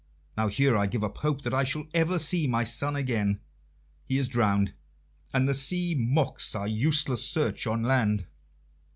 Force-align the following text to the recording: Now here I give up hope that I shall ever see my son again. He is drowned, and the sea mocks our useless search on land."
Now 0.35 0.47
here 0.47 0.75
I 0.75 0.87
give 0.87 1.03
up 1.03 1.19
hope 1.19 1.41
that 1.41 1.53
I 1.53 1.63
shall 1.63 1.85
ever 1.93 2.17
see 2.17 2.47
my 2.47 2.63
son 2.63 2.95
again. 2.95 3.39
He 4.03 4.17
is 4.17 4.27
drowned, 4.27 4.73
and 5.31 5.47
the 5.47 5.53
sea 5.53 5.93
mocks 5.93 6.55
our 6.55 6.67
useless 6.67 7.23
search 7.23 7.67
on 7.67 7.83
land." 7.83 8.25